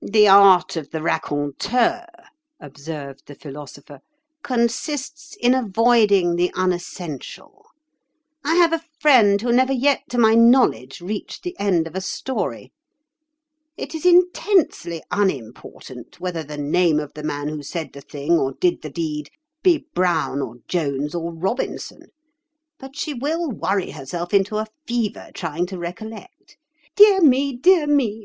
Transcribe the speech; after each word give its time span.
"The 0.00 0.26
art 0.26 0.74
of 0.74 0.88
the 0.90 1.02
raconteur," 1.02 2.06
observed 2.60 3.24
the 3.26 3.34
Philosopher, 3.34 4.00
"consists 4.42 5.36
in 5.38 5.52
avoiding 5.52 6.36
the 6.36 6.50
unessential. 6.54 7.66
I 8.42 8.54
have 8.54 8.72
a 8.72 8.82
friend 9.00 9.42
who 9.42 9.52
never 9.52 9.70
yet 9.74 10.04
to 10.08 10.16
my 10.16 10.34
knowledge 10.34 11.02
reached 11.02 11.42
the 11.42 11.54
end 11.60 11.86
of 11.86 11.94
a 11.94 12.00
story. 12.00 12.72
It 13.76 13.94
is 13.94 14.06
intensely 14.06 15.02
unimportant 15.10 16.18
whether 16.18 16.42
the 16.42 16.56
name 16.56 16.98
of 16.98 17.12
the 17.12 17.22
man 17.22 17.48
who 17.48 17.62
said 17.62 17.92
the 17.92 18.00
thing 18.00 18.38
or 18.38 18.54
did 18.54 18.80
the 18.80 18.88
deed 18.88 19.28
be 19.62 19.86
Brown 19.92 20.40
or 20.40 20.54
Jones 20.68 21.14
or 21.14 21.34
Robinson. 21.34 22.06
But 22.78 22.96
she 22.96 23.12
will 23.12 23.50
worry 23.50 23.90
herself 23.90 24.32
into 24.32 24.56
a 24.56 24.68
fever 24.86 25.28
trying 25.34 25.66
to 25.66 25.76
recollect. 25.76 26.56
'Dear, 26.96 27.20
dear 27.60 27.86
me! 27.86 28.22